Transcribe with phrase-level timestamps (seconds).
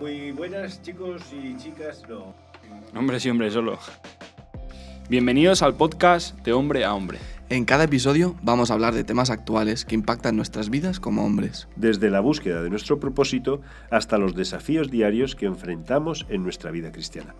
[0.00, 2.32] Muy buenas chicos y chicas, no.
[2.94, 3.78] Hombre sí, hombre, solo.
[5.10, 7.18] Bienvenidos al podcast de Hombre a Hombre.
[7.48, 11.66] En cada episodio vamos a hablar de temas actuales que impactan nuestras vidas como hombres.
[11.74, 16.92] Desde la búsqueda de nuestro propósito hasta los desafíos diarios que enfrentamos en nuestra vida
[16.92, 17.34] cristiana.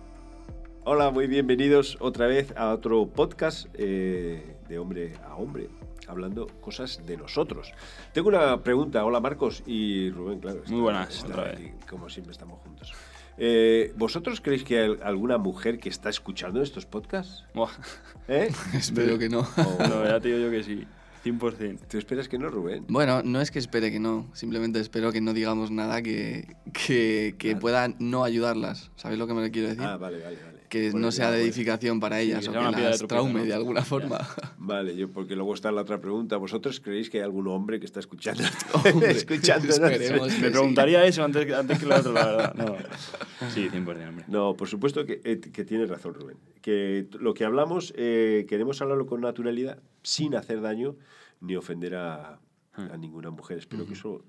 [0.83, 5.67] Hola, muy bienvenidos otra vez a otro podcast eh, de hombre a hombre,
[6.07, 7.73] hablando cosas de nosotros.
[8.13, 9.03] Tengo una pregunta.
[9.03, 10.61] Hola Marcos y Rubén, claro.
[10.67, 12.93] Muy buenas, está otra aquí, Como siempre estamos juntos.
[13.37, 17.45] Eh, ¿Vosotros creéis que hay alguna mujer que está escuchando estos podcasts?
[17.53, 17.71] Buah.
[18.27, 18.51] ¿Eh?
[18.73, 19.47] Espero que no.
[19.57, 20.85] No, ya te digo yo que sí.
[21.23, 21.79] 100%.
[21.89, 22.85] ¿Tú esperas que no, Rubén?
[22.87, 27.35] Bueno, no es que espere que no, simplemente espero que no digamos nada que, que,
[27.37, 28.91] que pueda no ayudarlas.
[28.95, 29.83] ¿Sabéis lo que me quiero decir?
[29.83, 30.58] Ah, vale, vale, vale.
[30.69, 31.47] Que Bueno, no sea de pues.
[31.47, 33.45] edificación para ellas que o que de las tropiezo, traume ¿no?
[33.45, 34.19] de alguna forma.
[34.57, 36.37] Vale, yo porque luego está la otra pregunta.
[36.37, 38.43] ¿Vosotros creéis que hay algún hombre que está escuchando?
[38.83, 40.41] Que Me sí.
[40.41, 42.53] preguntaría eso antes que, antes que lo otro, la verdad.
[42.55, 42.75] No.
[43.53, 44.25] Sí, 100%, hombre.
[44.27, 46.37] No, por supuesto que, eh, que tienes razón, Rubén.
[46.61, 50.95] Que lo que hablamos eh, queremos hablarlo con naturalidad, sin hacer daño
[51.39, 52.39] ni ofender a,
[52.73, 53.57] a ninguna mujer.
[53.57, 54.23] Espero que eso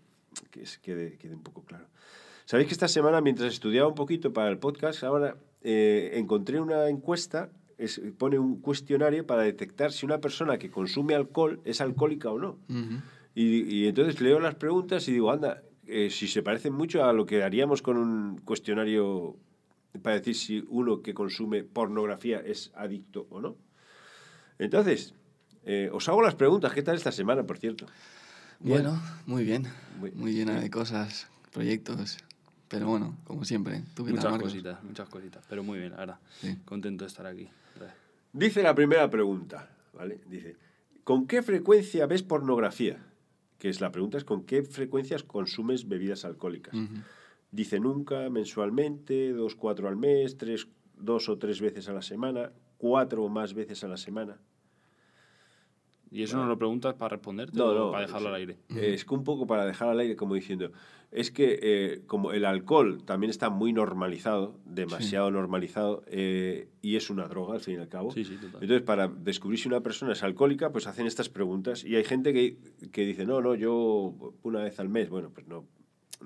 [0.52, 1.86] que es- quede, quede un poco claro.
[2.44, 6.88] Sabéis que esta semana, mientras estudiaba un poquito para el podcast, ahora eh, encontré una
[6.88, 12.30] encuesta, es- pone un cuestionario para detectar si una persona que consume alcohol es alcohólica
[12.30, 12.58] o no.
[13.34, 17.12] Y, y entonces leo las preguntas y digo, anda, eh, si se parecen mucho a
[17.12, 19.36] lo que haríamos con un cuestionario
[20.02, 23.56] para decir si uno que consume pornografía es adicto o no.
[24.58, 25.14] Entonces,
[25.64, 26.72] eh, os hago las preguntas.
[26.72, 27.86] ¿Qué tal esta semana, por cierto?
[28.60, 28.82] Bien.
[28.82, 29.64] Bueno, muy bien.
[29.98, 30.62] Muy- Muy llena sí.
[30.64, 32.18] de cosas, proyectos.
[32.70, 33.82] Pero bueno, como siempre.
[33.94, 35.44] ¿Tú qué Muchas cositas, muchas cositas.
[35.48, 36.18] Pero muy bien, la verdad.
[36.40, 36.56] Sí.
[36.64, 37.48] Contento de estar aquí.
[38.32, 40.20] Dice la primera pregunta, ¿vale?
[40.28, 40.56] Dice,
[41.02, 43.04] ¿con qué frecuencia ves pornografía?
[43.58, 46.76] Que es la pregunta es ¿con qué frecuencias consumes bebidas alcohólicas?
[47.50, 52.52] Dice nunca, mensualmente, dos, cuatro al mes, tres, dos o tres veces a la semana,
[52.78, 54.38] cuatro o más veces a la semana.
[56.12, 58.56] ¿Y eso no lo preguntas para responderte No, o no, para dejarlo es- al aire?
[58.68, 60.72] Es que un poco para dejar al aire, como diciendo,
[61.12, 67.10] es que eh, como el alcohol también está muy normalizado, demasiado normalizado, eh, y es
[67.10, 68.10] una droga al fin y al cabo.
[68.10, 68.60] Sí, sí, total.
[68.62, 71.84] Entonces, para descubrir si una persona es alcohólica, pues hacen estas preguntas.
[71.84, 72.56] Y hay gente que,
[72.90, 75.08] que dice, no, no, yo una vez al mes.
[75.10, 75.64] Bueno, pues no,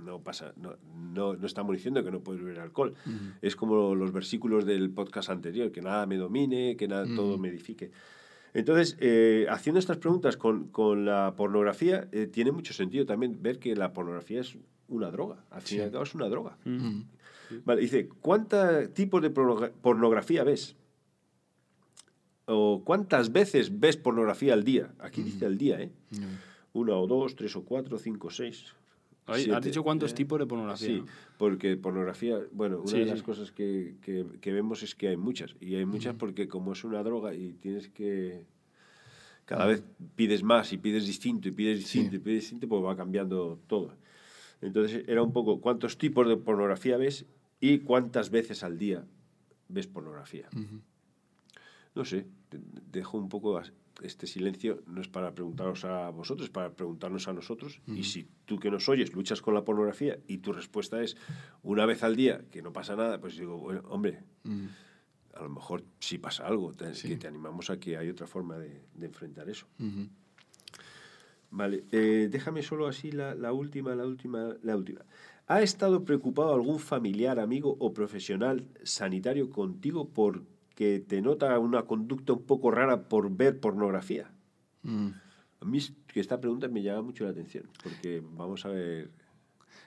[0.03, 2.95] no pasa, no, no, no estamos diciendo que no puedes beber alcohol.
[3.43, 7.49] Es como los versículos del podcast anterior, que nada me domine, que nada, todo me
[7.49, 7.91] edifique.
[8.55, 13.59] Entonces, eh, haciendo estas preguntas con, con la pornografía, eh, tiene mucho sentido también ver
[13.59, 14.57] que la pornografía es
[14.89, 15.45] una droga.
[15.51, 16.57] Al fin y al cabo es una droga.
[16.65, 17.01] Mm.
[17.65, 20.77] Vale, dice, ¿cuántos tipos de pornogra- pornografía ves?
[22.47, 24.93] ¿O cuántas veces ves pornografía al día?
[24.99, 25.91] Aquí dice al día, ¿eh?
[26.75, 28.67] Una o dos, tres o cuatro, cinco, seis.
[29.27, 30.87] ¿Has dicho cuántos eh, tipos de pornografía?
[30.89, 31.07] Sí, no?
[31.39, 33.11] porque pornografía, bueno, una Sí, de sí.
[33.11, 35.57] las cosas que, que- que vemos es que hay muchas.
[35.61, 38.45] Y hay muchas porque como es una droga y tienes que...
[39.47, 39.83] Cada vez
[40.17, 42.17] pides más y pides distinto y pides distinto Sí.
[42.17, 43.95] y pides distinto, pues va cambiando todo.
[44.63, 47.27] Entonces era un poco cuántos tipos de pornografía ves
[47.61, 49.05] y cuántas veces al día
[49.69, 50.49] ves pornografía.
[51.95, 52.59] No sé, te-
[52.91, 53.61] dejo un poco
[54.03, 57.81] este silencio, no es para preguntaros a vosotros, es para preguntarnos a nosotros.
[57.87, 61.17] Y si tú que nos oyes luchas con la pornografía y tu respuesta es
[61.63, 64.25] una vez al día, que no pasa nada, pues digo, bueno, hombre,
[65.35, 67.09] a lo mejor sí pasa algo, te- Sí.
[67.09, 69.67] que te animamos a que hay otra forma de, de enfrentar eso.
[71.51, 75.03] Vale, eh, déjame solo así la, la última, la última, la última.
[75.47, 80.43] ¿Ha estado preocupado algún familiar, amigo o profesional sanitario contigo porque
[80.75, 84.31] te nota una conducta un poco rara por ver pornografía?
[84.83, 85.09] Mm.
[85.61, 89.11] A mí es que esta pregunta me llama mucho la atención, porque vamos a ver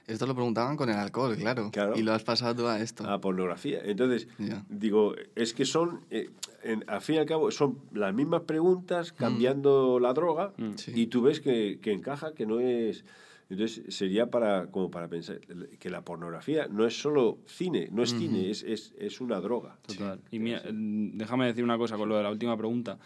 [0.07, 1.69] Esto lo preguntaban con el alcohol, claro.
[1.71, 1.95] Claro.
[1.97, 3.03] Y lo has pasado tú a esto.
[3.09, 3.81] a pornografía.
[3.83, 4.63] Entonces, Ya.
[4.69, 6.29] digo, es que son, eh,
[6.63, 10.75] en- al fin y al cabo, son las mismas preguntas cambiando la droga Mm.
[10.77, 10.93] Sí.
[10.95, 13.03] y tú ves que, que encaja, que no es...
[13.49, 15.39] Entonces, sería para, como para pensar
[15.79, 19.77] que la pornografía no es solo cine, no es cine, es, es, es una droga.
[19.87, 20.19] Total.
[20.31, 22.97] Y mira, eh, déjame decir una cosa con lo de la última pregunta.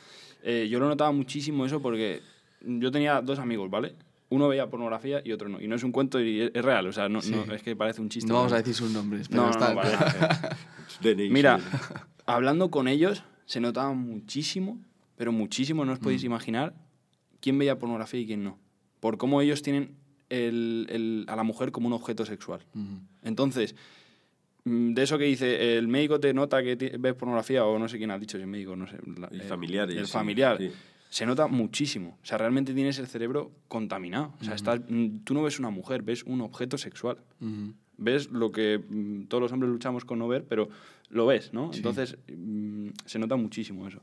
[0.44, 2.22] Eh, yo lo notaba muchísimo eso porque
[2.66, 3.94] yo tenía dos amigos, ¿vale?
[4.30, 5.62] Uno veía pornografía y otro no.
[5.62, 7.32] Y no es un cuento y es, es real, o sea, no, Sí.
[7.32, 8.28] no- es que parece un chiste.
[8.30, 9.70] No vamos a decir sus nombres, pero No, no, está.
[9.70, 11.60] no, vale, Mira,
[12.26, 14.80] hablando con ellos, se notaba muchísimo,
[15.18, 16.74] pero muchísimo, no os podéis imaginar
[17.42, 18.58] quién veía pornografía y quién no.
[19.00, 19.96] Por cómo ellos tienen
[20.32, 22.62] el- el- a la mujer como un objeto sexual.
[22.74, 23.00] Ujú.
[23.24, 23.76] Entonces,
[24.64, 27.98] mm, de eso que dice, el médico te nota que ves pornografía, o no sé
[27.98, 28.98] quién ha dicho, si es médico, no sé.
[29.18, 30.58] la- El eh, familiar, El sí, familiar.
[30.58, 30.72] sí.
[31.10, 32.18] Se nota muchísimo.
[32.24, 34.34] O sea, realmente tienes el cerebro contaminado.
[34.40, 37.18] O sea, estás- mm, tú no ves una mujer, ves un objeto sexual.
[37.42, 37.74] Ujú.
[38.04, 40.70] ves lo que mm, todos los hombres luchamos con no ver, pero
[41.10, 41.72] lo ves, ¿no?
[41.72, 41.78] Sí.
[41.80, 42.18] Entonces
[43.06, 44.02] se nota muchísimo eso.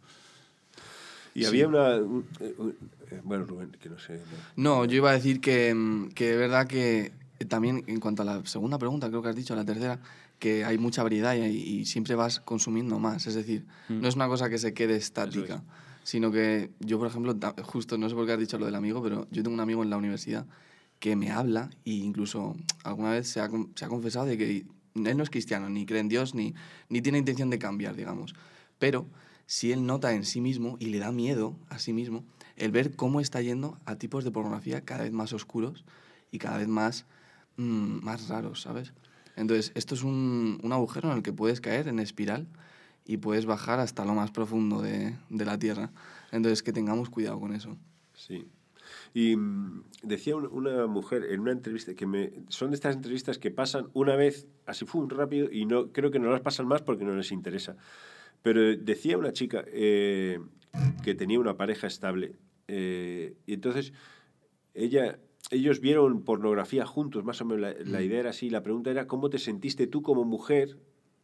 [1.42, 1.96] Y había una...
[1.96, 2.76] un- eh, un-
[3.10, 4.20] eh, bueno, Rubén, que no sé...
[4.56, 4.78] no.
[4.80, 8.22] No, yo iba a decir que, mm, que es verdad que eh, también en cuanto
[8.22, 9.98] a la segunda pregunta, creo que has dicho, la tercera,
[10.38, 13.26] que hay mucha variedad y, y siempre vas consumiendo más.
[13.26, 14.00] Es decir, Mm.
[14.00, 15.62] no es una cosa que se quede estática,
[16.04, 19.02] sino que yo, por ejemplo, justo, no sé por qué has dicho lo del amigo,
[19.02, 20.46] pero yo tengo un amigo en la universidad
[21.00, 25.16] que me habla e incluso alguna vez se ha, se ha confesado de que él
[25.16, 26.54] no es cristiano, ni cree en Dios, ni,
[26.88, 28.34] ni tiene intención de cambiar, digamos.
[28.78, 29.06] Pero
[29.48, 32.22] si él nota en sí mismo y le da miedo a sí mismo
[32.56, 35.84] el ver cómo está yendo a tipos de pornografía cada vez más oscuros
[36.30, 37.06] y cada vez más,
[37.56, 38.92] mm, más raros, ¿sabes?
[39.36, 42.46] Entonces, esto es un, un agujero en el que puedes caer en espiral
[43.06, 45.92] y puedes bajar hasta lo más profundo de, de la Tierra.
[46.30, 47.76] Entonces, que tengamos cuidado con eso.
[48.14, 48.46] Sí.
[49.14, 53.38] Y mm, decía un- una mujer en una entrevista que me son de estas entrevistas
[53.38, 56.66] que pasan una vez así fue un rápido y no creo que no las pasan
[56.66, 57.76] más porque no les interesa.
[58.42, 60.38] Pero decía una chica eh,
[61.02, 62.36] que tenía una pareja estable
[62.68, 63.92] eh, y entonces
[64.74, 65.18] ella
[65.50, 68.50] ellos vieron pornografía juntos, más o menos la, la idea era así.
[68.50, 70.76] La pregunta era cómo te sentiste tú como mujer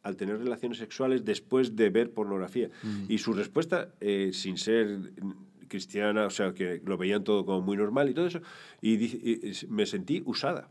[0.05, 2.71] al tener relaciones sexuales después de ver pornografía.
[3.09, 7.63] Y su respuesta, eh, sin ser mm, cristiana, o sea, que lo veían todo como
[7.63, 8.41] muy normal y todo eso,
[8.83, 10.69] y, me sentí usada.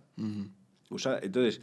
[0.89, 1.19] Usada.
[1.23, 1.61] Entonces,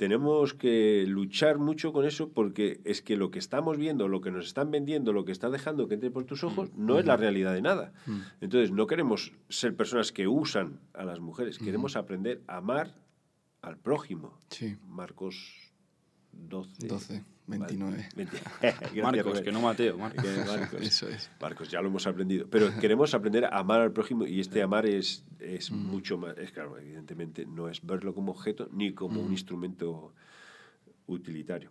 [0.00, 4.30] tenemos que luchar mucho con eso porque es que lo que estamos viendo, lo que
[4.30, 7.18] nos están vendiendo, lo que está dejando que entre por tus ojos, no es la
[7.18, 7.92] realidad de nada.
[8.40, 12.94] Entonces, no queremos ser personas que usan a las mujeres, queremos aprender a amar
[13.60, 14.38] al prójimo.
[14.48, 14.78] Sí.
[14.86, 15.70] Marcos
[16.32, 16.88] 12.
[16.88, 18.08] 12, 29.
[18.60, 19.44] Gracias, Marcos, Rubén.
[19.44, 19.98] que no Mateo.
[19.98, 20.24] Marcos.
[20.46, 20.80] Marcos.
[20.80, 21.30] Eso es.
[21.40, 22.46] Marcos, ya lo hemos aprendido.
[22.48, 26.36] Pero queremos aprender a amar al prójimo y este amar es, es mucho más.
[26.38, 30.14] Es claro, evidentemente no es verlo como objeto ni como un instrumento
[31.06, 31.70] utilitario.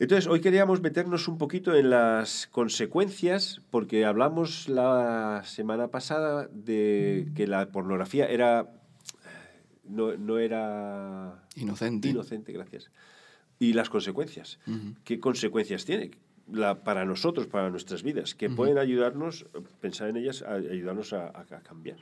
[0.00, 7.28] Entonces, hoy queríamos meternos un poquito en las consecuencias, porque hablamos la semana pasada de
[7.34, 8.72] que la pornografía era.
[9.84, 11.44] No, no era.
[11.54, 12.08] Inocente.
[12.08, 12.90] Inocente, gracias.
[13.60, 14.58] Y las consecuencias.
[15.04, 16.10] ¿Qué consecuencias tiene?
[16.50, 19.46] La, para nosotros, para nuestras vidas, que pueden ayudarnos,
[19.80, 21.98] pensar en ellas, a, ayudarnos a, a- a cambiar.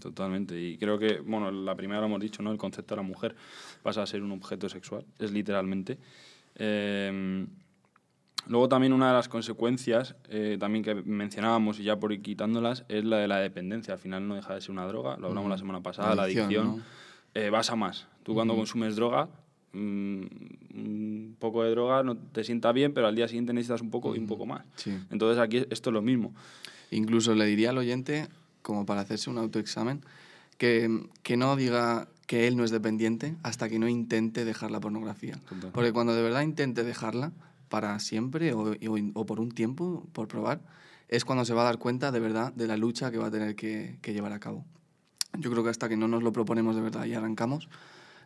[0.00, 0.60] Totalmente.
[0.60, 2.50] Y creo que, bueno, la primera lo hemos dicho, ¿no?
[2.50, 3.36] El concepto de la mujer
[3.84, 5.98] pasa a ser un objeto sexual, es literalmente.
[6.56, 7.46] Eh,
[8.48, 12.84] luego también una de las consecuencias, eh, también que mencionábamos y ya por ir quitándolas,
[12.88, 13.94] es la de la dependencia.
[13.94, 16.46] Al final no deja de ser una droga, lo hablamos la semana pasada, la Adicción,
[16.46, 16.66] adicción.
[16.78, 16.82] ¿no?
[17.34, 18.08] eh, vas a más.
[18.24, 19.28] Tú cuando consumes droga,
[19.72, 20.24] mm,
[20.74, 24.14] un poco de droga no te sienta bien, pero al día siguiente necesitas un poco
[24.14, 24.64] y un poco más.
[24.76, 24.96] Sí.
[25.10, 26.32] Entonces aquí esto es lo mismo.
[26.90, 28.28] Incluso le diría al oyente,
[28.62, 30.02] como para hacerse un autoexamen,
[30.58, 34.80] que, que no diga que él no es dependiente hasta que no intente dejar la
[34.80, 35.36] pornografía.
[35.48, 35.70] Total.
[35.72, 37.32] Porque cuando de verdad intente dejarla
[37.68, 40.60] para siempre o, o- o por un tiempo, por probar,
[41.08, 43.30] es cuando se va a dar cuenta de verdad de la lucha que va a
[43.30, 44.64] tener que, que llevar a cabo.
[45.38, 47.68] Yo creo que hasta que no nos lo proponemos de verdad y arrancamos,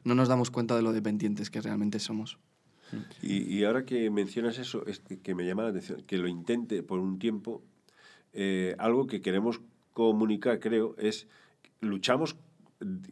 [0.04, 2.38] no nos damos cuenta de lo dependientes que realmente somos.
[3.22, 6.28] Y, y ahora que mencionas eso, es que, que me llama la atención, que lo
[6.28, 7.62] intente por un tiempo,
[8.32, 9.60] eh, algo que queremos
[9.92, 11.26] comunicar, creo, es
[11.80, 12.36] luchamos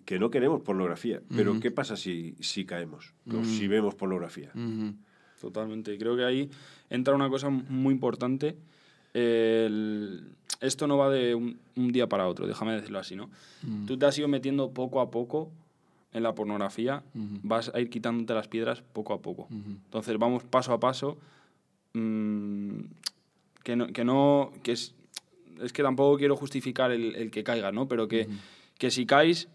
[0.04, 3.14] que no queremos pornografía, pero ¿qué pasa si, si caemos?
[3.30, 4.50] O Si vemos pornografía.
[4.54, 4.94] Ujú.
[5.40, 5.92] Totalmente.
[5.94, 6.50] Y creo que ahí
[6.90, 8.56] entra una cosa muy importante.
[9.12, 13.30] El- esto no va de un, un día para otro, déjame decirlo así, ¿no?
[13.86, 15.50] Tú te has ido metiendo poco a poco
[16.14, 17.02] en la pornografía,
[17.42, 19.48] vas a ir quitándote las piedras poco a poco.
[19.50, 21.18] Entonces vamos paso a paso.
[21.92, 22.78] mm,
[23.62, 24.94] que no, que no, que es,
[25.62, 27.88] es que tampoco quiero justificar el, el que caiga, ¿no?
[27.88, 28.28] Pero que,
[28.78, 29.48] que si caes,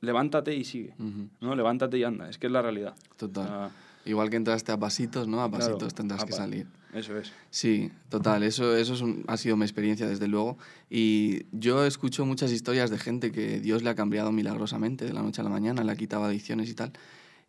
[0.00, 0.94] levántate y sigue.
[1.40, 1.54] ¿no?
[1.54, 2.94] Levántate y anda, es que es la realidad.
[3.16, 3.44] Total.
[3.44, 3.70] O sea,
[4.06, 5.42] Igual que entraste a pasitos, ¿no?
[5.42, 6.66] A claro, pasitos tendrás que apa- salir.
[6.94, 7.30] Eso es.
[7.50, 10.56] Sí, total, eso, eso es un- ha sido mi experiencia desde luego.
[10.88, 15.20] Y yo escucho muchas historias de gente que Dios le ha cambiado milagrosamente de la
[15.22, 16.92] noche a la mañana, le ha quitado adicciones y tal.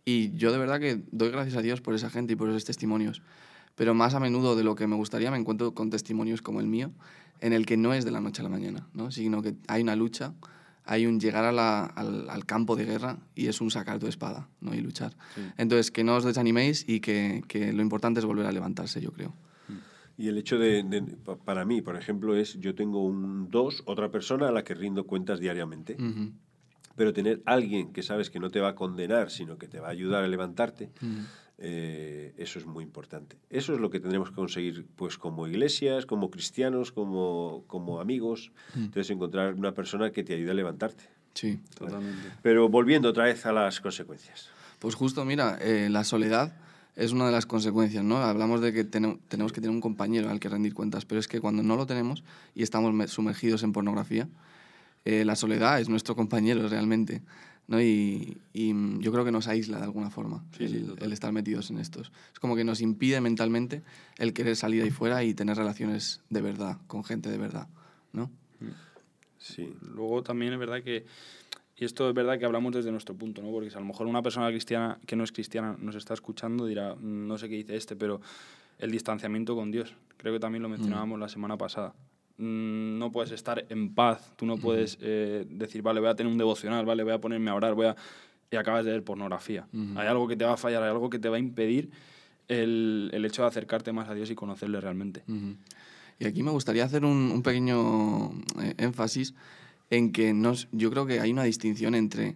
[0.03, 2.65] Y yo de verdad que doy gracias a Dios por esa gente y por esos
[2.65, 3.21] testimonios.
[3.75, 6.67] Pero más a menudo de lo que me gustaría me encuentro con testimonios como el
[6.67, 6.91] mío,
[7.39, 9.11] en el que no es de la noche a la mañana, ¿no?
[9.11, 10.33] sino que hay una lucha,
[10.88, 14.08] hay un llegar a la- al, al campo de guerra y es un sacar tu
[14.08, 14.74] espada ¿no?
[14.74, 15.15] y luchar.
[15.58, 19.12] Entonces, que no os desaniméis y que, que lo importante es volver a levantarse, yo
[19.12, 19.34] creo.
[20.17, 23.84] Y el hecho de, de- pa- para mí, por ejemplo, es yo tengo un dos,
[23.86, 25.96] otra persona a la que rindo cuentas diariamente,
[26.96, 29.89] pero tener alguien que sabes que no te va a condenar, sino que te va
[29.89, 30.89] a ayudar a levantarte.
[31.59, 33.37] Eh, eso es muy importante.
[33.49, 38.51] Eso es lo que tendremos que conseguir pues como iglesias, como cristianos, como, como amigos.
[38.75, 41.05] Entonces encontrar una persona que te ayude a levantarte.
[41.33, 41.59] Sí.
[41.77, 42.31] Totalmente.
[42.41, 44.49] Pero volviendo otra vez a las consecuencias.
[44.79, 46.55] Pues justo, mira, eh, la soledad
[46.95, 48.17] es una de las consecuencias, ¿no?
[48.17, 51.39] Hablamos de que tenemos que tener un compañero al que rendir cuentas, pero es que
[51.39, 52.23] cuando no lo tenemos
[52.55, 54.27] y estamos sumergidos en pornografía,
[55.05, 57.21] eh, la soledad es nuestro compañero realmente,
[57.67, 57.81] ¿no?
[57.81, 61.79] Y, y, yo creo que nos aísla de alguna forma el, el, estar metidos en
[61.79, 62.12] estos.
[62.33, 63.83] Es como que nos impide mentalmente
[64.17, 67.67] el querer salir ahí fuera y tener relaciones de verdad, con gente de verdad,
[68.13, 68.31] ¿no?
[69.38, 69.74] Sí.
[69.81, 71.05] Luego también es verdad que
[71.79, 73.51] y esto es verdad que hablamos desde nuestro punto, ¿no?
[73.51, 76.95] Porque a lo mejor una persona cristiana que no es cristiana nos está escuchando dirá,
[76.95, 78.19] mm, no sé qué dice este, pero
[78.79, 79.93] el distanciamiento con Dios.
[80.17, 81.21] Creo que también lo mencionábamos mm.
[81.21, 81.93] la semana pasada.
[82.38, 86.32] Mm, no puedes estar en paz, tú no puedes eh, decir, vale, voy a tener
[86.32, 87.96] un devocional, vale, voy a ponerme a orar, voy a...
[88.51, 89.67] y acabas de ver pornografía.
[89.96, 91.89] Hay algo que te va a fallar, hay algo que te va a impedir
[92.48, 95.24] el, el hecho de acercarte más a Dios y conocerle realmente.
[96.20, 99.34] Y aquí me gustaría hacer un, un pequeño eh, énfasis
[99.89, 102.36] en que nos, yo creo que hay una distinción entre,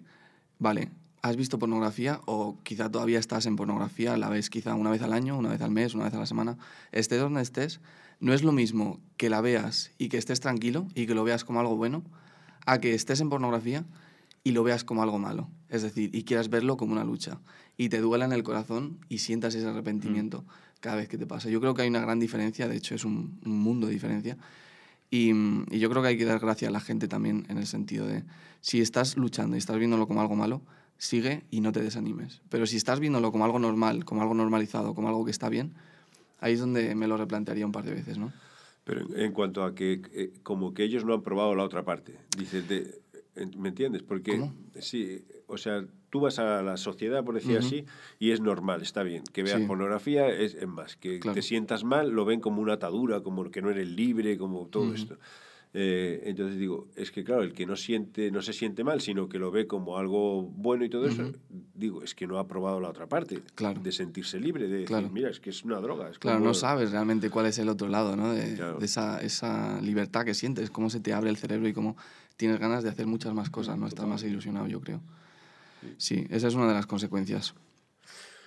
[0.58, 0.90] vale,
[1.22, 5.14] has visto pornografía o quizá todavía estás en pornografía, la ves quizá una vez al
[5.14, 6.58] año, una vez al mes, una vez a la semana,
[6.92, 7.80] estés donde estés,
[8.20, 11.44] no es lo mismo que la veas y que estés tranquilo y que lo veas
[11.44, 12.04] como algo bueno,
[12.66, 13.86] a que estés en pornografía
[14.44, 15.50] y lo veas como algo malo.
[15.70, 17.40] Es decir, y quieras verlo como una lucha.
[17.78, 20.46] Y te duela en el corazón y sientas ese arrepentimiento mm.
[20.82, 21.50] cada vez que te pasa.
[21.50, 24.38] Yo creo que hay una gran diferencia, de hecho es un, un mundo de diferencia
[25.10, 25.32] y,
[25.70, 28.08] y, yo creo que hay que dar gracias a la gente también en el sentido
[28.08, 28.24] de,
[28.62, 30.62] si estás luchando y estás viéndolo como algo malo,
[31.02, 32.42] sigue y no te desanimes.
[32.50, 35.74] Pero si estás viéndolo como algo normal, como algo normalizado, como algo que está bien,
[36.40, 38.32] ahí es donde me lo replantearía un par de veces, ¿no?
[38.84, 42.20] Pero en cuanto a que, eh, como que ellos no han probado la otra parte,
[42.38, 43.02] dices, de,
[43.58, 44.04] ¿me entiendes?
[44.04, 44.48] Porque,
[44.80, 47.86] sí, o sea, tú vas a la sociedad, por decir así,
[48.20, 49.24] y es normal, está bien.
[49.34, 50.98] Que veas pornografía es, es, más.
[50.98, 54.68] Que te sientas mal, lo ven como una atadura, como que no eres libre, como
[54.68, 55.18] todo esto.
[55.74, 59.30] Eh, entonces digo, es que claro, el que no siente, no se siente mal, sino
[59.30, 61.32] que lo ve como algo bueno y todo eso,
[61.74, 63.42] digo, es que no ha probado la otra parte,
[63.82, 66.10] de sentirse libre, de decir, mira, es que es una droga.
[66.10, 68.34] Es claro, no sabes realmente cuál es el otro lado, ¿no?
[68.34, 71.96] De, de, esa, esa libertad que sientes, cómo se te abre el cerebro y cómo
[72.36, 73.88] tienes ganas de hacer muchas más cosas, ¿no?
[73.88, 75.02] Estás más ilusionado, yo creo.
[75.98, 77.56] Sí, esa es una de las consecuencias.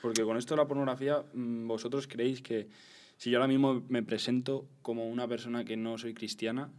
[0.02, 2.68] Porque con esto de la pornografía, mm, vosotros creéis que
[3.16, 6.70] si yo ahora mismo me presento como una persona que no soy cristiana,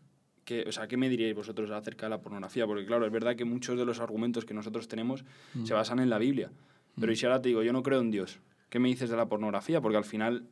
[0.46, 2.66] que, o sea, ¿qué me diríais vosotros acerca de la pornografía?
[2.66, 5.26] Porque claro, es verdad que muchos de los argumentos que nosotros tenemos
[5.66, 5.76] se mm.
[5.76, 6.52] basan en la Biblia.
[7.00, 9.18] Pero y si ahora te digo, yo no creo en Dios, ¿qué me dices de
[9.18, 9.82] la pornografía?
[9.82, 10.48] Porque al final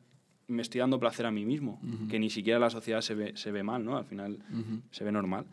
[0.47, 3.51] me estoy dando placer a mí mismo, que ni siquiera la sociedad se ve, se
[3.51, 3.95] ve mal, ¿no?
[3.95, 4.39] Al final
[4.91, 5.45] se ve normal.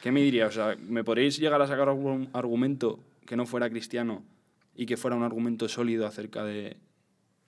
[0.00, 0.50] ¿Qué me dirías?
[0.50, 4.22] O sea, ¿me podréis llegar a sacar algún argumento que no fuera cristiano
[4.76, 6.76] y que fuera un argumento sólido acerca de,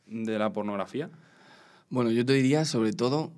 [0.06, 1.10] de la pornografía?
[1.90, 3.32] Bueno, yo te diría sobre todo,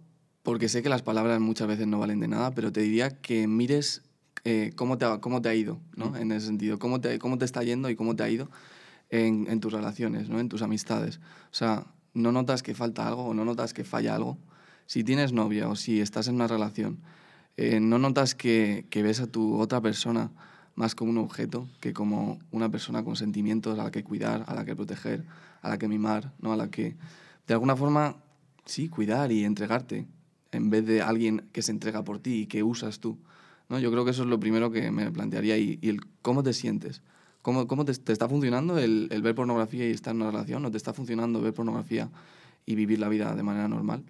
[0.46, 3.48] porque sé que las palabras muchas veces no valen de nada, pero te diría que
[3.48, 4.02] mires
[4.44, 6.10] eh, cómo, te ha, cómo te ha ido, ¿no?
[6.10, 6.16] Mm.
[6.18, 8.48] En ese sentido, cómo te, cómo te está yendo y cómo te ha ido
[9.10, 10.38] en, en, tus relaciones, ¿no?
[10.38, 11.18] En tus amistades.
[11.50, 14.38] O sea, no notas que falta algo o no notas que falla algo.
[14.86, 17.00] Si tienes novia o si estás en una relación,
[17.56, 20.30] eh, no notas que, que ves a tu otra persona
[20.76, 24.54] más como un objeto que como una persona con sentimientos a la que cuidar, a
[24.54, 25.24] la que proteger,
[25.60, 26.52] a la que mimar, ¿no?
[26.52, 26.94] a la que
[27.48, 28.14] de alguna forma
[28.64, 30.06] sí, cuidar y entregarte
[30.56, 33.18] en vez de alguien que se entrega por ti y que usas tú.
[33.68, 33.78] ¿no?
[33.78, 36.52] Yo creo que eso es lo primero que me plantearía y, y el cómo te
[36.52, 37.02] sientes.
[37.42, 40.64] ¿Cómo, cómo te, te, está funcionando el, el, ver pornografía y estar en una relación?
[40.64, 42.10] ¿O te está funcionando ver pornografía
[42.64, 44.02] y vivir la vida de manera normal?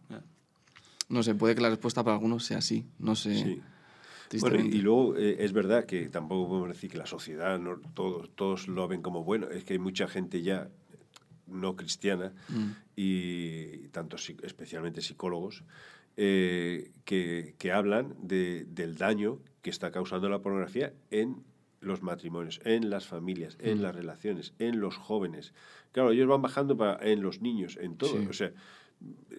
[1.09, 2.87] No sé, puede que la respuesta para algunos sea sí.
[2.99, 3.37] No sé.
[3.37, 3.63] Sí.
[4.41, 8.31] Bueno, y luego eh, es verdad que tampoco podemos decir que la sociedad, no, todos,
[8.35, 10.69] todos lo ven como bueno, es que hay mucha gente ya
[11.47, 12.71] no cristiana mm.
[12.97, 15.63] y tanto especialmente psicólogos
[16.17, 21.45] eh, que, que, hablan de, del daño que está causando la pornografía en
[21.81, 23.83] los matrimonios, en las familias, en mm.
[23.83, 25.53] las relaciones, en los jóvenes.
[25.93, 28.19] Claro, ellos van bajando para, en los niños, en todo.
[28.29, 28.53] O sea,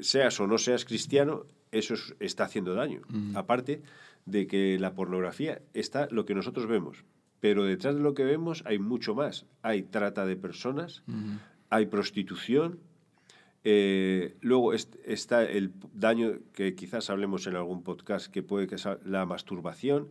[0.01, 3.01] seas o no seas cristiano, eso está haciendo daño.
[3.09, 3.35] Mm.
[3.35, 3.81] Aparte
[4.25, 7.05] de que la pornografía está lo que nosotros vemos,
[7.39, 9.45] pero detrás de lo que vemos hay mucho más.
[9.61, 11.03] Hay trata de personas,
[11.69, 12.79] hay prostitución,
[13.63, 18.97] eh, luego está el daño que quizás hablemos en algún podcast que puede que sea
[19.03, 20.09] la masturbación,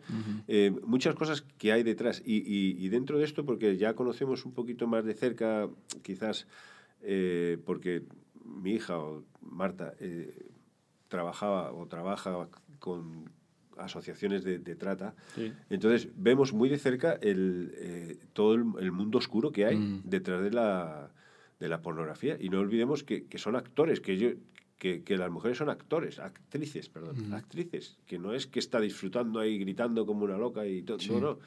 [0.48, 2.22] eh, muchas cosas que hay detrás.
[2.24, 5.68] Y, y, dentro de esto, porque ya conocemos un poquito más de cerca,
[6.02, 6.46] quizás
[7.02, 8.02] eh, porque
[8.44, 9.94] mi hija o Marta
[11.08, 12.48] trabajaba o trabaja
[12.78, 13.30] con
[13.78, 15.14] asociaciones de, trata.
[15.70, 20.02] Entonces vemos muy de cerca el, todo el, mundo oscuro que hay mm.
[20.04, 21.10] detrás de la,
[21.60, 22.36] de la pornografía.
[22.40, 24.30] Y no olvidemos que, que son actores, que, yo,
[24.78, 27.34] que, que, las mujeres son actores, actrices, perdón, mm.
[27.34, 30.98] actrices, que no es que está disfrutando ahí gritando como una loca y todo.
[31.08, 31.38] No, no.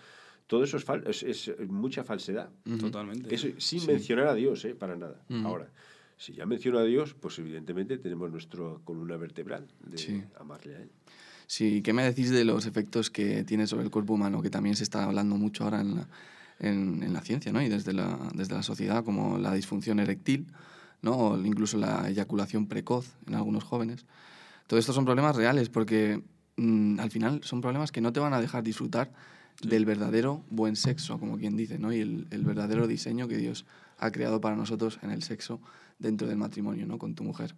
[0.48, 2.50] todo eso es, fal- es, es mucha falsedad.
[2.80, 3.34] Totalmente.
[3.34, 4.74] Eso sin mencionar a Dios, ¿eh?
[4.76, 5.22] para nada.
[5.44, 5.70] Ahora,
[6.18, 10.24] si ya menciono a Dios, pues evidentemente tenemos nuestra columna vertebral de Sí.
[10.38, 10.90] amarle a Él.
[11.48, 14.42] Sí, ¿qué me decís de los efectos que tiene sobre el cuerpo humano?
[14.42, 16.08] Que también se está hablando mucho ahora en la,
[16.60, 17.62] en, en la ciencia, ¿no?
[17.62, 20.48] Y desde la, desde la sociedad, como la disfunción eréctil,
[21.02, 21.18] ¿no?
[21.18, 24.06] O incluso la eyaculación precoz en algunos jóvenes.
[24.68, 26.22] Todo esto son problemas reales porque
[26.58, 29.12] mm, al final son problemas que no te van a dejar disfrutar
[29.62, 31.92] del verdadero buen sexo, como quien dice, ¿no?
[31.92, 33.66] Y el, el verdadero diseño que Dios
[33.98, 35.60] ha creado para nosotros en el sexo
[35.98, 36.98] dentro del matrimonio, ¿no?
[36.98, 37.56] Con tu mujer.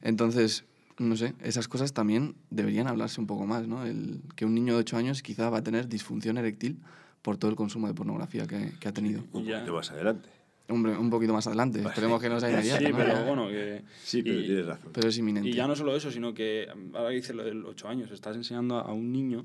[0.00, 0.64] Entonces,
[0.98, 3.84] no sé, esas cosas también deberían hablarse un poco más, ¿no?
[3.86, 6.80] El, que un niño de 8 años quizá va a tener disfunción eréctil
[7.22, 9.22] por todo el consumo de pornografía que, que ha tenido.
[9.32, 9.56] Un Ya.
[9.58, 10.28] poquito más adelante.
[10.68, 12.96] Hombre, un poquito más adelante, esperemos que no sea inmediato, Sí, ¿no?
[12.96, 13.82] pero bueno, que...
[14.04, 14.90] Sí, pero y- tienes razón.
[14.92, 15.48] Pero es inminente.
[15.48, 17.88] Y ya no solo eso, sino que mm, ahora que dices lo de los 8
[17.88, 19.44] años, estás enseñando a un niño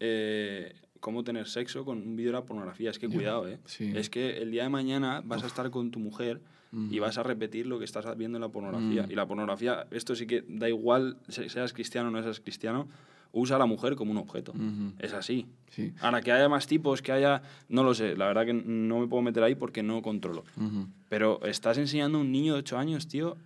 [0.00, 2.90] eh, cómo tener sexo con un vídeo de la pornografía.
[2.90, 3.58] Es que cuidado, ¿eh?
[3.64, 3.92] Sí.
[3.94, 6.40] Es que el día de mañana vas a estar con tu mujer
[6.90, 9.06] y vas a repetir lo que estás viendo en la pornografía.
[9.08, 12.88] Y la pornografía, esto sí que da igual, se- seas cristiano o no seas cristiano,
[13.34, 14.52] usa a la mujer como un objeto.
[14.52, 14.92] Ujú.
[14.98, 15.46] Es así.
[15.70, 15.92] Sí.
[16.00, 17.42] Ahora, que haya más tipos, que haya...
[17.68, 20.44] No lo sé, la verdad que no me puedo meter ahí porque no controlo.
[20.56, 20.86] Ujú.
[21.08, 23.36] Pero estás enseñando a un niño de 8 años, tío,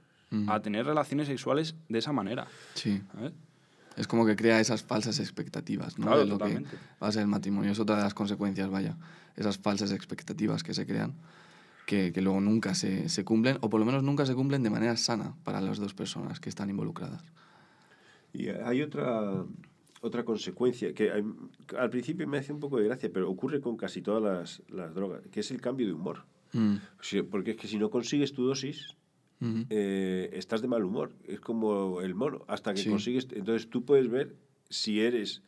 [0.47, 2.47] a tener relaciones sexuales de esa manera.
[2.75, 3.03] Sí.
[3.15, 3.33] ¿sabes?
[3.97, 6.07] Es como que crea esas falsas expectativas, ¿no?
[6.07, 6.71] Claro, de lo totalmente.
[6.71, 7.73] que va a ser el matrimonio.
[7.73, 8.97] Es otra de las consecuencias, vaya.
[9.35, 11.15] Esas falsas expectativas que se crean,
[11.87, 14.71] que, que luego nunca se, se cumplen, o por lo menos nunca se cumplen de
[14.71, 17.23] manera sana para las dos personas que están involucradas.
[18.33, 19.45] Y hay otra,
[20.01, 24.01] otra consecuencia que al principio me hace un poco de gracia, pero ocurre con casi
[24.03, 26.25] todas las, las drogas, que es el cambio de humor.
[26.53, 26.77] Mm.
[27.31, 28.97] Porque es que si no consigues tu dosis,
[29.71, 31.13] eh, estás de mal humor.
[31.25, 32.45] Es como el mono.
[32.49, 32.91] Hasta que Sí.
[32.91, 33.29] consigues.
[33.33, 34.35] Entonces tú puedes ver
[34.69, 35.43] si eres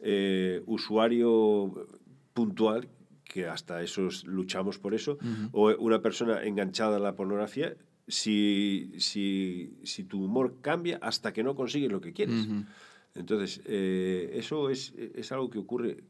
[0.00, 1.86] eh, usuario
[2.34, 2.88] puntual,
[3.24, 5.18] que hasta eso es- luchamos por eso,
[5.52, 7.74] o una persona enganchada a la pornografía,
[8.06, 12.46] si, si, si tu humor cambia hasta que no consigues lo que quieres.
[12.46, 12.64] Ujú.
[13.18, 16.04] Entonces, eh, eso es, es algo que ocurre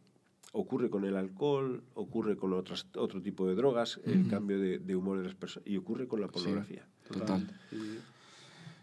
[0.53, 4.97] ocurre con el alcohol, ocurre con otras, otro tipo de drogas, el cambio de, de
[4.97, 6.87] humor de las personas, y ocurre con la pornografía.
[7.11, 7.47] Total.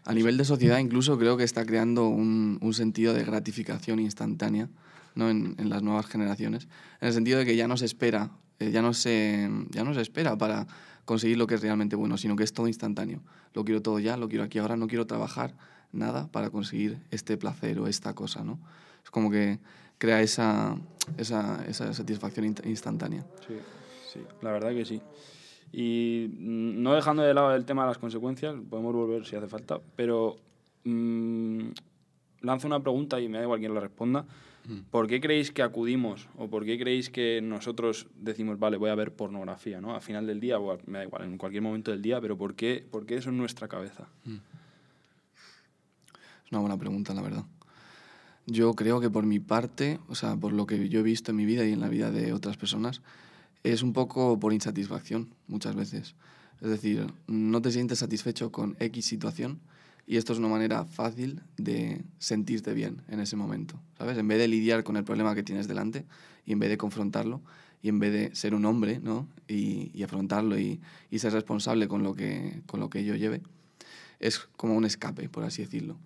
[0.04, 4.68] A nivel de sociedad incluso creo que está creando un, un sentido de gratificación instantánea
[5.14, 5.28] ¿no?
[5.28, 6.68] en, en las nuevas generaciones,
[7.00, 9.94] en el sentido de que ya no se espera, eh, ya, no se, ya no
[9.94, 10.66] se espera para
[11.04, 13.22] conseguir lo que es realmente bueno, sino que es todo instantáneo.
[13.54, 15.54] Lo quiero todo ya, lo quiero aquí ahora, no quiero trabajar
[15.92, 18.44] nada para conseguir este placer o esta cosa.
[18.44, 18.58] ¿no?
[19.04, 19.58] Es como que
[19.98, 20.76] crea esa,
[21.16, 23.24] esa, esa satisfacción inst- instantánea.
[23.46, 23.54] Sí,
[24.12, 25.00] sí, la verdad que sí.
[25.72, 29.46] Y mm, no dejando de lado el tema de las consecuencias, podemos volver si hace
[29.48, 30.36] falta, pero
[30.84, 31.60] mm,
[32.42, 34.24] lanzo una pregunta y me da igual quién la responda.
[34.90, 38.96] ¿Por qué creéis que acudimos o por qué creéis que nosotros decimos, vale, voy a
[38.96, 39.94] ver pornografía, ¿no?
[39.94, 42.36] A final del día, o a- me da igual, en cualquier momento del día, pero
[42.36, 44.08] ¿por qué, por qué eso en nuestra cabeza?
[46.46, 47.44] Es una buena pregunta, la verdad.
[48.46, 51.36] Yo creo que por mi parte, o sea, por lo que yo he visto en
[51.36, 53.02] mi vida y en la vida de otras personas,
[53.64, 56.14] es un poco por insatisfacción muchas veces.
[56.60, 59.58] Es decir, no te sientes satisfecho con X situación
[60.06, 64.16] y esto es una manera fácil de sentirte bien en ese momento, ¿sabes?
[64.16, 66.06] En vez de lidiar con el problema que tienes delante
[66.46, 67.42] y en vez de confrontarlo
[67.82, 69.26] y en vez de ser un hombre, ¿no?
[69.48, 70.80] Y, y afrontarlo y,
[71.10, 73.42] y ser responsable con lo, que, con lo que ello lleve,
[74.20, 75.96] es como un escape, por así decirlo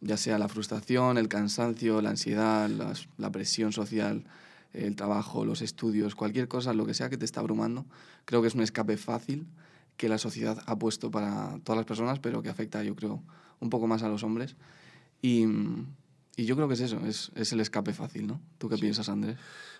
[0.00, 4.24] ya sea la frustración, el cansancio, la ansiedad, las- la presión social,
[4.72, 7.86] el trabajo, los estudios, cualquier cosa, lo que sea que te está abrumando,
[8.24, 9.46] creo que es un escape fácil
[9.96, 13.22] que la sociedad ha puesto para todas las personas, pero que afecta, yo creo,
[13.60, 14.54] un poco más a los hombres.
[15.22, 15.44] Y,
[16.36, 18.40] y yo creo que es eso, es, es el escape fácil, ¿no?
[18.58, 19.36] ¿Tú qué piensas, Andrés?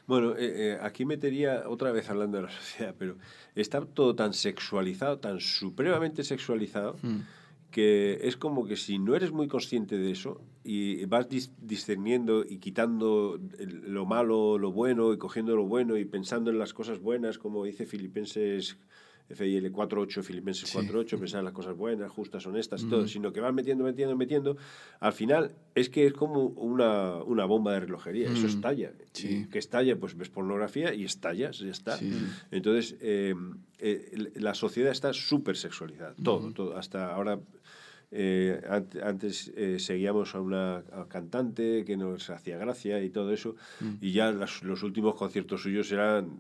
[0.09, 3.16] Bueno, eh, eh, aquí metería otra vez hablando de la sociedad, pero
[3.54, 7.18] está todo tan sexualizado, tan supremamente sexualizado, Mm.
[7.70, 12.44] Que es como que si no eres muy consciente de eso y vas dis- discerniendo
[12.48, 16.72] y quitando el- lo malo, lo bueno y cogiendo lo bueno y pensando en las
[16.72, 18.78] cosas buenas, como dice Filipenses
[19.31, 23.52] FIL 4.8, Filipenses 4.8, pensar en las cosas buenas, justas, honestas, todo, sino que vas
[23.52, 24.57] metiendo, metiendo, metiendo,
[25.00, 28.92] al final es que es como una, una bomba de relojería, eso estalla.
[29.12, 29.28] Sí.
[29.42, 31.98] Y que estalla, pues ves pornografía y estallas, ya está.
[31.98, 32.24] Sí, sí.
[32.50, 33.35] Entonces, eh,
[33.81, 36.78] eh, la sociedad está súper sexualizada, todo, todo.
[36.78, 37.38] Hasta ahora,
[38.10, 43.32] eh, ant- antes eh, seguíamos a una a cantante que nos hacía gracia y todo
[43.32, 43.54] eso,
[44.00, 46.38] y ya las- los últimos conciertos suyos eran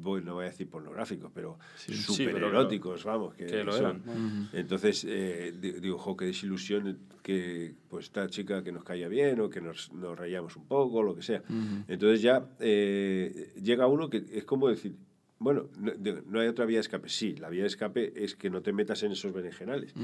[0.00, 3.34] bueno, no voy a decir pornográficos, pero Sí, súper eróticos, vamos.
[3.34, 4.00] Que, que lo son.
[4.06, 4.48] eran.
[4.52, 9.40] Entonces, eh, di- digo, jo, qué desilusión que pues esta chica que nos caía bien
[9.40, 11.42] o que nos, nos rayamos un poco, lo que sea.
[11.88, 14.94] Entonces ya eh, llega uno que es como decir,
[15.38, 15.92] bueno, no,
[16.26, 17.08] no hay otra vía de escape.
[17.08, 19.94] Sí, la vía de escape es que no te metas en esos berenjenales,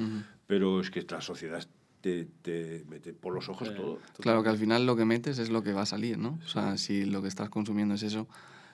[0.46, 1.66] pero es que la sociedad
[2.00, 3.98] te, te mete por los ojos Eh, todo.
[4.20, 6.38] Claro que al final lo que metes es lo que va a salir, ¿no?
[6.44, 8.28] O sea, si lo que estás consumiendo es eso,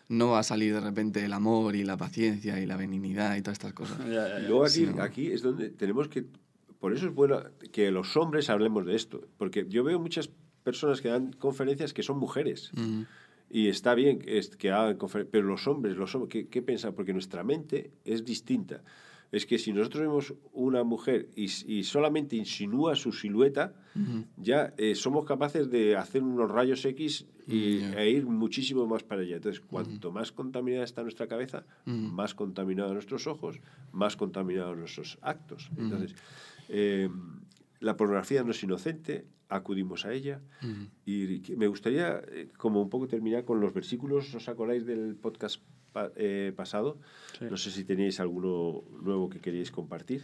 [0.09, 3.43] no va a salir de repente el amor y la paciencia y la benignidad y
[3.43, 3.99] todas estas cosas.
[4.07, 4.49] Ya, ya, Y ya.
[4.49, 5.03] luego aquí, Sí, ¿no?
[5.03, 6.25] aquí es donde tenemos que...
[6.81, 7.43] Por eso es bueno
[7.73, 10.31] que los hombres hablemos de esto, porque yo veo muchas
[10.65, 12.71] personas que dan conferencias que son mujeres.
[13.51, 16.95] Y está bien que, hagan conferencias, pero los hombres, los hombres ¿qué, qué piensan?
[16.95, 18.83] Porque nuestra mente es distinta.
[19.33, 23.75] Es que si nosotros vemos una mujer y, y solamente insinúa su silueta,
[24.37, 28.03] ya eh, somos capaces de hacer unos rayos X y, Mm, ya.
[28.03, 29.37] e ir muchísimo más para allá.
[29.37, 33.61] Entonces, cuanto más contaminada está nuestra cabeza, más contaminados nuestros ojos,
[33.93, 35.71] más contaminados nuestros actos.
[35.77, 36.15] Entonces,
[36.69, 37.09] eh,
[37.81, 40.41] la pornografía no es inocente, acudimos a ella.
[41.05, 45.61] Y me gustaría, eh, como un poco terminar con los versículos, ¿os acordáis del podcast
[45.93, 46.99] pa- eh, pasado?
[47.39, 47.47] Sí.
[47.51, 50.23] No sé si tenéis alguno nuevo que queríais compartir.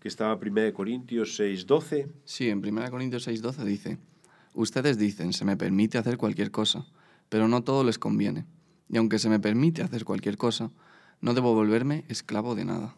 [0.00, 2.08] Que estaba 1 Corintios 6, 12.
[2.24, 3.98] Sí, en 1 Corintios 6:12 dice,
[4.54, 6.86] ustedes dicen, se me permite hacer cualquier cosa,
[7.28, 8.46] pero no todo les conviene.
[8.88, 10.70] Y aunque se me permite hacer cualquier cosa,
[11.20, 12.96] no debo volverme esclavo de nada.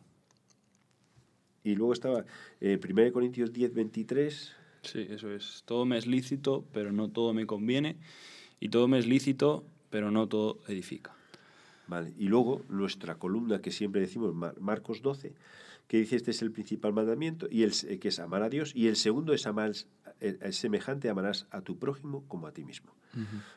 [1.64, 2.24] Y luego estaba
[2.60, 4.52] eh, 1 Corintios 10, 23.
[4.82, 5.62] Sí, eso es.
[5.64, 7.96] Todo me es lícito, pero no todo me conviene.
[8.60, 11.14] Y todo me es lícito, pero no todo edifica.
[11.86, 12.12] Vale.
[12.18, 15.34] Y luego nuestra columna que siempre decimos, Mar- Marcos 12,
[15.88, 18.72] que dice este es el principal mandamiento, y el, se- que es amar a Dios,
[18.74, 19.72] y el segundo es amar,
[20.20, 22.94] el, el semejante, amarás a tu prójimo como a ti mismo.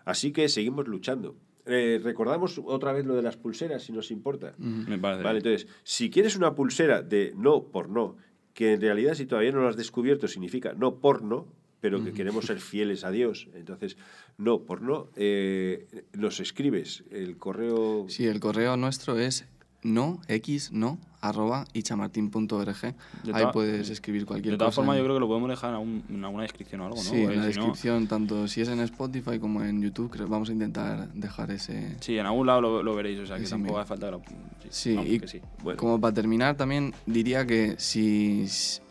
[0.06, 1.36] Así que seguimos luchando.
[1.67, 4.56] Eh, recordamos otra vez lo de las pulseras, si nos importa.
[4.58, 5.23] Me parece.
[5.23, 8.17] Vale, entonces, si quieres una pulsera de no por no,
[8.53, 11.47] que en realidad si todavía no lo has descubierto significa no por no,
[11.80, 13.97] pero que queremos ser fieles a Dios, entonces
[14.38, 18.06] no por no, eh, nos escribes el correo...
[18.10, 19.47] Sí, el correo nuestro es
[19.84, 22.96] no, x, no, arroba ichamartin.org.
[23.34, 24.82] Ahí puedes escribir cualquier de todas cosa.
[24.86, 27.04] formas, yo creo que lo podemos dejar en, alguna descripción o algo, ¿no?
[27.04, 30.28] Sí, en la si no- descripción, tanto si es en Spotify como en YouTube, creo,
[30.28, 31.96] vamos a intentar dejar ese...
[32.00, 34.22] sí, en algún lado lo, lo veréis, o sea que tampoco hace falta lo.
[34.70, 35.42] Sí, Sí, y que sí.
[35.63, 35.78] Bueno.
[35.78, 38.46] como para terminar también diría que si,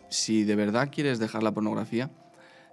[0.09, 2.09] si de verdad quieres dejar la pornografía,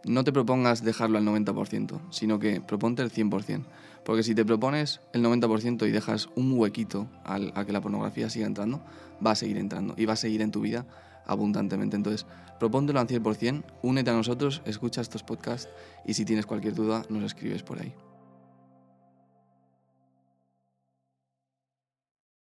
[0.07, 3.65] no te propongas dejarlo al 90%, sino que proponte el 100%.
[4.05, 8.29] Porque si te propones el 90% y dejas un huequito al- a que la pornografía
[8.29, 8.83] siga entrando,
[9.25, 10.85] va a seguir entrando y va a seguir en tu vida
[11.27, 11.97] abundantemente.
[11.97, 12.27] Entonces,
[12.61, 15.71] propóntelo al 100%, únete a nosotros, escucha estos podcasts
[16.05, 17.95] y si tienes cualquier duda, nos escribes por ahí.